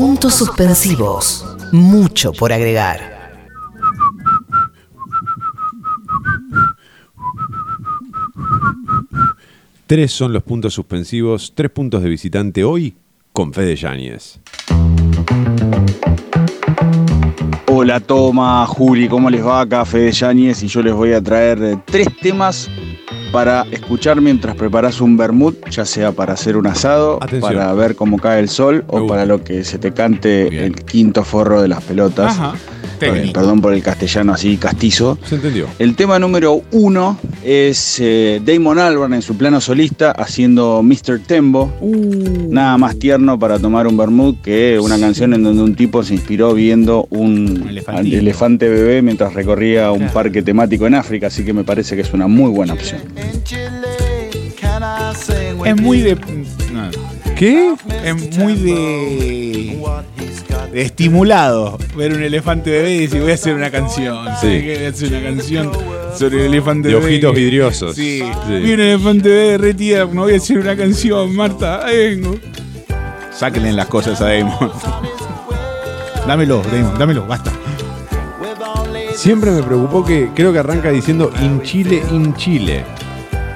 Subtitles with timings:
[0.00, 1.44] Puntos suspensivos.
[1.72, 3.00] Mucho por agregar.
[9.88, 12.94] Tres son los puntos suspensivos, tres puntos de visitante hoy
[13.32, 14.38] con Fede Yáñez.
[17.66, 19.62] Hola Toma, Juli, ¿cómo les va?
[19.62, 22.70] Acá Fede Yáñez y yo les voy a traer eh, tres temas
[23.32, 27.52] para escuchar mientras preparas un vermut, ya sea para hacer un asado, Atención.
[27.52, 30.64] para ver cómo cae el sol o para lo que se te cante Bien.
[30.64, 32.38] el quinto forro de las pelotas.
[32.38, 32.54] Ajá.
[32.98, 33.32] Técnico.
[33.32, 35.18] Perdón por el castellano así castizo.
[35.24, 35.66] ¿Se entendió?
[35.78, 41.20] El tema número uno es eh, Damon Albarn en su plano solista haciendo Mr.
[41.26, 41.72] Tembo.
[41.80, 42.48] Uh.
[42.52, 46.14] Nada más tierno para tomar un vermut que una canción en donde un tipo se
[46.14, 50.12] inspiró viendo un elefante bebé mientras recorría un Claro.
[50.14, 53.00] parque temático en África, así que me parece que es una muy buena opción.
[55.64, 56.14] Es muy de.
[56.14, 56.90] no,
[57.36, 57.74] ¿Qué?
[58.04, 59.78] es muy de.
[60.72, 64.26] De estimulado ver un elefante bebé y decir voy a hacer una canción.
[64.40, 64.60] Sí.
[64.60, 65.72] Voy a hacer una canción
[66.16, 67.06] sobre el elefante De bebé.
[67.06, 67.94] ojitos vidriosos.
[67.96, 68.22] Sí.
[68.46, 68.52] Sí.
[68.52, 71.84] Vi un elefante bebé re tierno, voy a hacer una canción, Marta.
[71.86, 72.36] Ahí vengo.
[73.32, 74.70] Sáquenle las cosas a Damon.
[76.26, 77.52] dámelo, Damon, dámelo, basta.
[79.14, 82.84] Siempre me preocupó que creo que arranca diciendo in Chile, in Chile.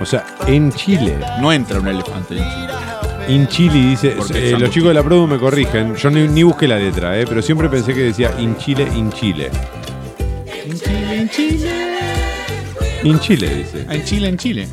[0.01, 1.17] O sea, en Chile.
[1.41, 2.69] No entra un elefante en Chile.
[3.29, 4.17] In Chile dice.
[4.35, 5.95] Eh, los chicos de la Produ me corrigen.
[5.97, 9.11] Yo ni, ni busqué la letra, eh, pero siempre pensé que decía in Chile, in
[9.13, 9.51] Chile.
[10.65, 11.71] En Chile, en Chile.
[13.05, 13.87] In Chile dice.
[13.89, 14.69] En Chile, en Chile.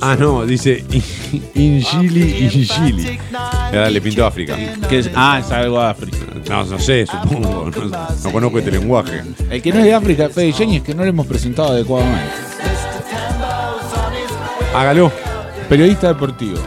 [0.00, 0.84] Ah, no, dice
[1.54, 3.18] in, Chile, in Chile.
[3.72, 4.56] Ya, le pintó África.
[5.14, 6.18] Ah, es algo de África.
[6.48, 7.70] No, no sé, supongo.
[7.70, 9.22] No, no conozco este lenguaje.
[9.50, 12.45] El que no es de África, Fede Jenny, es que no lo hemos presentado adecuadamente.
[14.74, 15.12] Hágalo.
[15.68, 16.58] Periodista deportivo.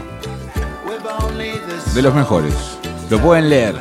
[1.94, 2.54] De los mejores.
[3.08, 3.74] Lo pueden leer.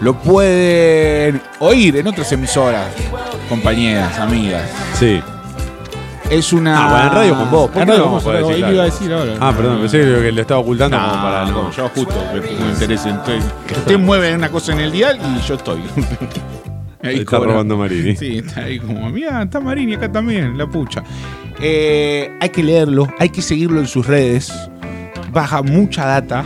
[0.00, 2.88] Lo pueden oír en otras emisoras.
[3.48, 4.68] Compañeras, amigas.
[4.98, 5.22] Sí.
[6.28, 6.84] Es una.
[6.84, 7.70] Ah, bueno, en radio con vos.
[7.70, 9.34] ¿Por En radio con vos, iba a decir ahora.
[9.40, 11.70] Ah, perdón, pensé que lo estaba ocultando como para no.
[11.70, 13.24] yo justo que me interesa.
[13.76, 15.82] Usted mueve una cosa en el dial y yo estoy.
[17.06, 17.52] Ahí Está cobra.
[17.52, 18.16] robando Marini.
[18.16, 21.02] Sí, está ahí como, mira, está Marini acá también, la pucha.
[21.60, 24.52] Eh, hay que leerlo, hay que seguirlo en sus redes.
[25.32, 26.44] Baja mucha data,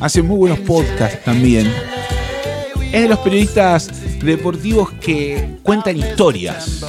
[0.00, 1.70] hace muy buenos podcasts también.
[2.92, 3.90] Es de los periodistas
[4.24, 6.84] deportivos que cuentan historias,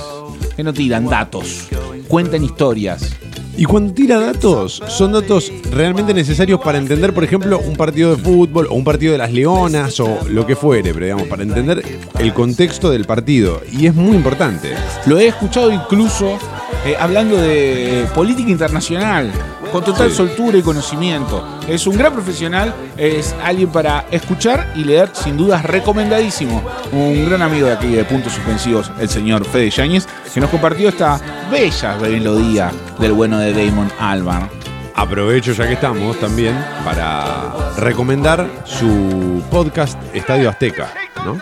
[0.56, 1.68] que no tiran datos,
[2.08, 3.16] cuentan historias.
[3.58, 8.22] Y cuando tira datos, son datos realmente necesarios para entender, por ejemplo, un partido de
[8.22, 11.84] fútbol o un partido de las Leonas o lo que fuere, pero digamos, para entender
[12.20, 13.62] el contexto del partido.
[13.72, 14.74] Y es muy importante.
[15.06, 16.38] Lo he escuchado incluso
[16.86, 19.32] eh, hablando de política internacional,
[19.72, 20.18] con total Sí.
[20.18, 21.60] soltura y conocimiento.
[21.68, 26.62] Es un gran profesional, es alguien para escuchar y leer, sin dudas, recomendadísimo.
[26.92, 30.90] Un gran amigo de aquí de Puntos Suspensivos, el señor Fede Yáñez, que nos compartió
[30.90, 31.20] esta
[31.52, 34.50] bella melodía del bueno de Damon Albarn.
[34.94, 36.54] Aprovecho ya que estamos también
[36.84, 40.90] para recomendar su podcast Estadio Azteca,
[41.26, 41.38] ¿no?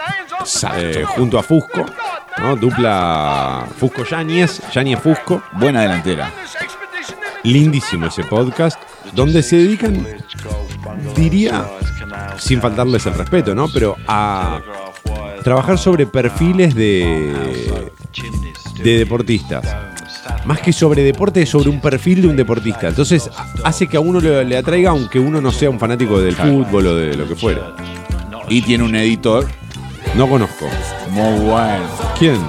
[0.78, 1.86] Eh, junto a Fusco,
[2.38, 2.56] ¿no?
[2.56, 5.42] Dupla Fusco Yáñez, Yáñez Fusco.
[5.54, 6.32] Buena delantera.
[7.44, 8.80] Lindísimo ese podcast,
[9.14, 10.06] donde se dedican,
[11.16, 11.66] diría,
[12.38, 13.68] sin faltarles el respeto, ¿no?
[13.74, 14.60] Pero a
[15.44, 17.34] trabajar sobre perfiles de,
[18.84, 19.66] de deportistas.
[20.46, 22.88] Más que sobre deporte, es sobre un perfil de un deportista.
[22.90, 23.30] Entonces
[23.64, 26.88] hace que a uno le, le atraiga, aunque uno no sea un fanático del fútbol
[26.88, 27.74] o de lo que fuera.
[28.50, 29.46] Y tiene un editor
[30.16, 30.68] No conozco.
[31.10, 31.86] muy bueno.
[32.18, 32.40] ¿Quién?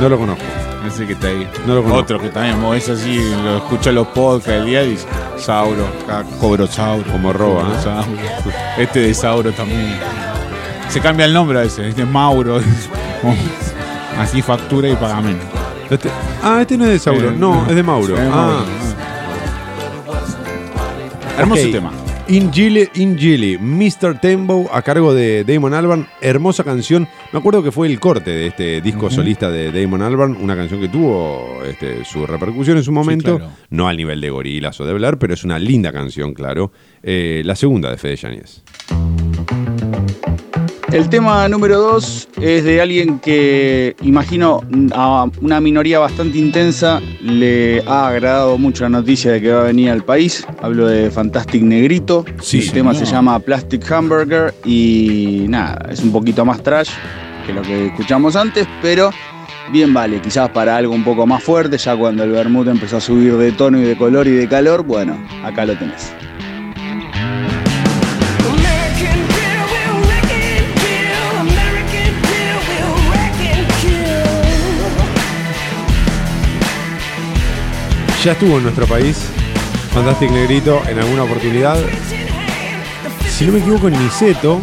[0.00, 0.44] No lo conozco.
[0.86, 1.48] Ese que está ahí.
[1.66, 2.00] No lo conozco.
[2.02, 5.06] Otro que también es así, lo escucha en los podcasts del día y dice,
[5.36, 7.10] Sauro, acá cobro Sauro.
[7.10, 7.82] Como roba, ¿eh?
[7.82, 8.06] Sauro.
[8.78, 9.96] Este de Sauro también.
[10.88, 12.60] Se cambia el nombre a veces, este es Mauro.
[14.18, 15.44] Así factura y pagamento.
[15.90, 16.10] Este-
[16.42, 17.28] ah, este no es de Sauro.
[17.30, 18.14] Eh, No, es de Mauro.
[18.16, 18.60] Es de Ah.
[21.38, 21.70] Hermoso Ok.
[21.72, 21.90] tema.
[22.28, 24.20] In Gile, In Gile, Mr.
[24.20, 26.06] Tembo a cargo de Damon Albarn.
[26.20, 27.08] Hermosa canción.
[27.32, 30.36] Me acuerdo que fue el corte de este disco solista de Damon Albarn.
[30.36, 33.38] Una canción que tuvo este, su repercusión en su momento.
[33.38, 33.52] claro.
[33.70, 36.70] No al nivel de Gorilas o de Blair, pero es una linda canción, claro.
[37.02, 38.62] Eh, la segunda de Fede Yáñez.
[40.90, 44.62] El tema número dos es de alguien que imagino
[44.94, 49.64] a una minoría bastante intensa le ha agradado mucho la noticia de que va a
[49.64, 50.46] venir al país.
[50.62, 52.24] Hablo de Fantastic Negrito.
[52.40, 56.90] Sí, El tema se llama Plastic Hamburger y nada, es un poquito más trash
[57.46, 59.10] que lo que escuchamos antes, pero
[59.70, 63.00] bien vale, quizás para algo un poco más fuerte, ya cuando el vermut empezó a
[63.00, 66.14] subir de tono y de color y de calor, bueno, acá lo tenés.
[78.24, 79.16] Ya estuvo en nuestro país.
[79.94, 81.78] Fantastic Negrito en alguna oportunidad.
[83.28, 84.60] Si no me equivoco, en Niceto.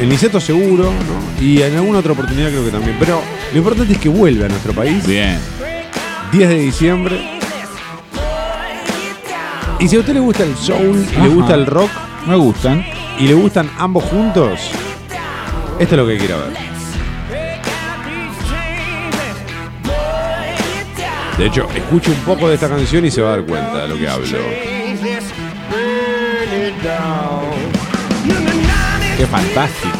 [0.00, 1.42] En Niceto seguro, ¿no?
[1.44, 2.96] Y en alguna otra oportunidad creo que también.
[2.98, 3.20] Pero
[3.52, 5.04] lo importante es que vuelve a nuestro país.
[5.06, 5.38] Bien.
[6.32, 7.40] 10 de diciembre.
[9.80, 11.90] Y si a usted le gusta el soul y le gusta el rock
[12.28, 12.84] Me gustan.
[13.18, 14.60] y le gustan ambos juntos,
[15.80, 16.52] esto es lo que quiero ver.
[21.38, 23.88] De hecho, escuche un poco de esta canción y se va a dar cuenta de
[23.88, 24.26] lo que hablo.
[29.16, 29.98] Qué fantástico.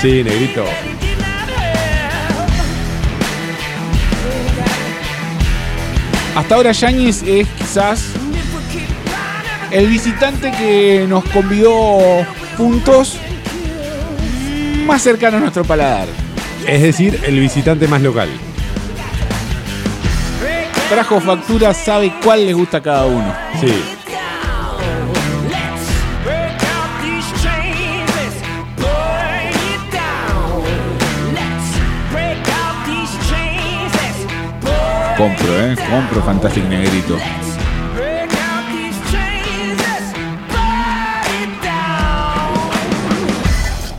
[0.00, 0.64] Sí, negrito.
[6.34, 8.12] Hasta ahora Yáñez es quizás
[9.70, 13.18] el visitante que nos convidó puntos
[14.86, 16.08] más cercano a nuestro paladar.
[16.66, 18.28] Es decir, el visitante más local.
[20.90, 23.32] Trajo factura, sabe cuál les gusta a cada uno.
[23.60, 23.72] Sí.
[35.16, 35.76] Compro, eh.
[35.88, 37.16] Compro Fantastic Negrito.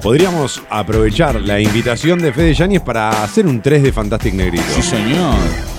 [0.01, 4.65] Podríamos aprovechar la invitación de Fede Yáñez para hacer un 3 de Fantastic Negrito.
[4.75, 5.70] Sí, señor.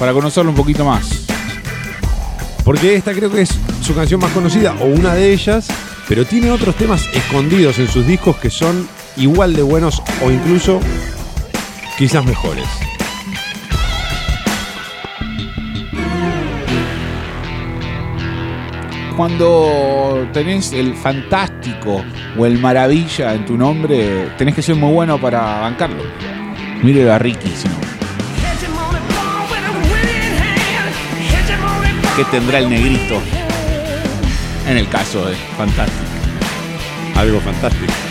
[0.00, 1.26] Para conocerlo un poquito más.
[2.64, 3.50] Porque esta creo que es
[3.82, 5.68] su canción más conocida o una de ellas,
[6.08, 8.88] pero tiene otros temas escondidos en sus discos que son
[9.18, 10.80] igual de buenos o incluso
[11.98, 12.64] quizás mejores.
[19.18, 22.02] Cuando tenés el fantástico
[22.38, 26.04] o el maravilla en tu nombre, tenés que ser muy bueno para bancarlo.
[26.82, 27.89] Mire a Ricky, si no.
[32.20, 33.18] ¿Qué tendrá el negrito?
[34.68, 36.04] En el caso de Fantástico.
[37.16, 38.09] Algo fantástico.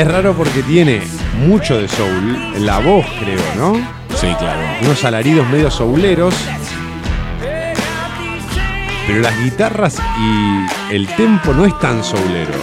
[0.00, 1.02] Es raro porque tiene
[1.46, 3.74] mucho de soul, la voz creo, ¿no?
[4.16, 4.58] Sí, claro.
[4.80, 6.34] Unos alaridos medio souleros.
[9.06, 12.54] Pero las guitarras y el tempo no es tan soulero.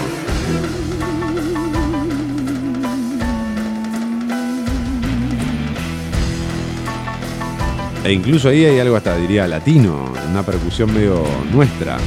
[8.03, 11.99] E incluso ahí hay algo hasta diría latino, una percusión medio nuestra.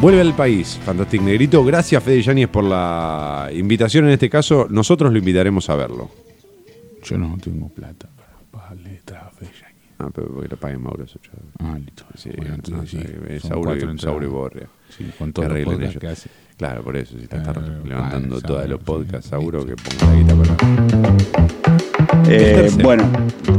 [0.00, 1.62] Vuelve al país, Fantastic Negrito.
[1.64, 4.06] Gracias, Fede Yáñez, por la invitación.
[4.06, 6.10] En este caso, nosotros lo invitaremos a verlo.
[7.04, 9.76] Yo no tengo plata para pagarle trafe, Yañez.
[9.98, 11.32] Ah, pero porque lo paguen Mauro Socha.
[11.58, 12.04] Ah, listo.
[12.16, 14.68] Sí, Bueno, no entonces sé, sí, es y Borria.
[14.96, 15.32] Sí, con
[15.68, 16.00] podcasts ellos.
[16.00, 16.30] que hace.
[16.60, 19.72] Claro, por eso, si está, está Claro, levantando vale, todos los podcasts, sí, Sauro, que
[19.72, 19.96] listo.
[19.98, 21.70] ponga la guita para.
[22.28, 23.04] Eh, bueno,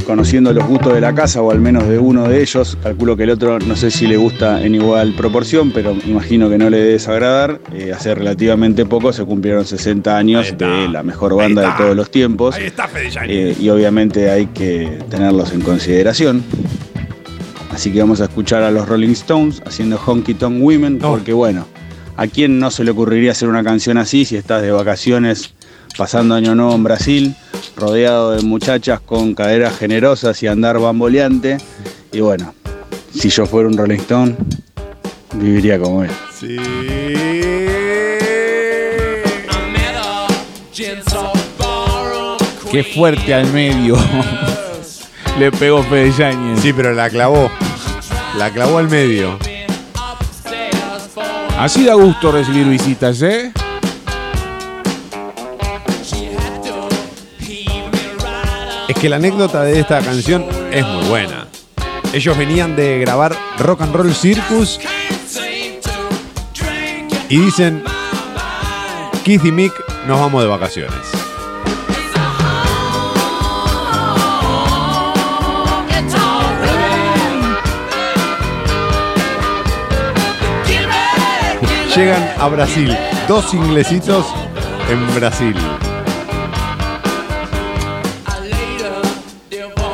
[0.06, 3.24] conociendo los gustos de la casa, o al menos de uno de ellos, calculo que
[3.24, 6.78] el otro no sé si le gusta en igual proporción, pero imagino que no le
[6.78, 7.60] debe desagradar.
[7.74, 11.96] Eh, hace relativamente poco se cumplieron 60 Ahí años de la mejor banda de todos
[11.96, 12.54] los tiempos.
[12.56, 12.88] Ahí está.
[13.28, 16.44] Eh, y obviamente hay que tenerlos en consideración.
[17.74, 21.10] Así que vamos a escuchar a los Rolling Stones haciendo Honky Tonk Women, No.
[21.10, 21.66] porque bueno,
[22.18, 25.54] ¿a quién no se le ocurriría hacer una canción así si estás de vacaciones
[25.98, 27.36] pasando año nuevo en Brasil,
[27.76, 31.58] rodeado de muchachas con caderas generosas y andar bamboleante?
[32.12, 32.54] Y bueno,
[33.14, 34.36] si yo fuera un Rolling Stone,
[35.34, 36.12] viviría como él.
[36.34, 36.58] Sí.
[42.72, 43.98] Qué fuerte al medio.
[45.40, 46.62] Le pegó Fede Yáñez.
[46.62, 47.52] Sí, pero la clavó.
[48.38, 49.38] La clavó al medio.
[51.58, 53.52] Así da gusto recibir visitas, ¿eh?
[58.88, 61.48] Es que la anécdota de esta canción es muy buena.
[62.14, 64.80] Ellos venían de grabar Rock and Roll Circus
[67.30, 67.84] y dicen,
[69.24, 69.74] Keith y Mick,
[70.08, 71.21] nos vamos de vacaciones.
[81.96, 84.26] Llegan a Brasil, dos inglesitos
[84.90, 85.56] en Brasil.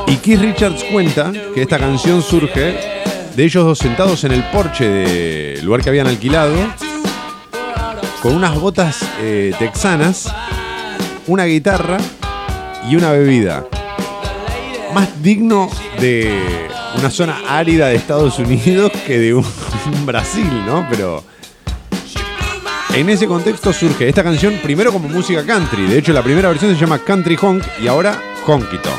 [0.06, 3.02] Y Keith Richards cuenta que esta canción surge
[3.36, 6.54] de ellos dos sentados en el porche del lugar que habían alquilado,
[8.22, 10.32] con unas botas eh, texanas,
[11.26, 11.98] una guitarra
[12.88, 13.66] y una bebida.
[14.94, 15.68] Más digno
[16.00, 20.86] de una zona árida de Estados Unidos que de un, un Brasil, ¿no?
[20.92, 21.24] Pero
[23.00, 25.86] en ese contexto surge esta canción primero como música country.
[25.86, 28.96] De hecho, la primera versión se llama Country Honk y ahora Honky Tonk.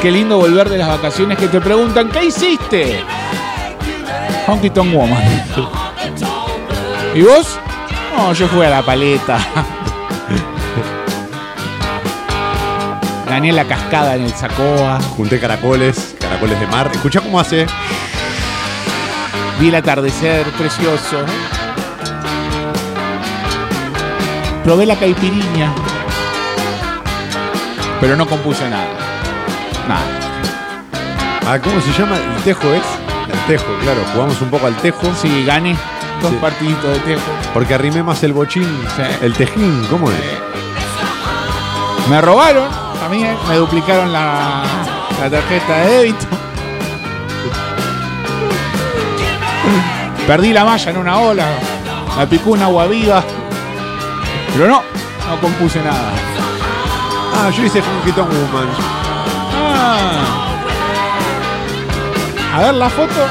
[0.00, 3.00] Qué lindo volver de las vacaciones que te preguntan, ¿qué hiciste?
[4.46, 5.22] Honky Tonk Woman.
[7.14, 7.58] ¿Y vos?
[8.16, 9.38] No, yo fui a la paleta.
[13.28, 15.00] Gané la cascada en el Sacoa.
[15.16, 16.90] Junté caracoles, caracoles de mar.
[16.92, 17.66] Escucha cómo hace.
[19.58, 21.24] Vi el atardecer precioso.
[24.64, 25.72] Probé la caipiriña.
[28.00, 28.88] Pero no compuse nada.
[29.88, 30.04] Nada.
[31.46, 32.16] Ah, ¿cómo se llama?
[32.16, 32.82] El tejo es.
[33.32, 34.00] El tejo, claro.
[34.12, 35.12] Jugamos un poco al tejo.
[35.20, 35.76] Sí, gané
[36.20, 36.38] dos Sí.
[36.40, 37.22] partiditos de tejo.
[37.54, 38.64] Porque arrimé más el bochín.
[38.96, 39.02] Sí.
[39.22, 40.16] El tejín, ¿cómo es?
[42.10, 42.68] Me robaron
[43.00, 44.62] también, me duplicaron la,
[45.20, 46.26] la tarjeta de débito.
[50.26, 51.46] Perdí la malla en una ola,
[52.16, 53.22] la picó una agua viva.
[54.52, 54.82] Pero no,
[55.28, 56.12] no compuse nada.
[57.34, 58.68] Ah, yo hice Honky Tonk Woman.
[59.54, 60.56] Ah.
[62.54, 63.26] A ver la foto.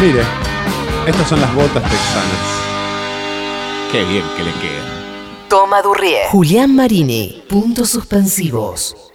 [0.00, 0.22] Mire,
[1.06, 2.60] estas son las botas texanas.
[3.92, 4.99] Qué bien que le queda.
[6.30, 7.44] Julián Marini.
[7.48, 9.09] Puntos suspensivos.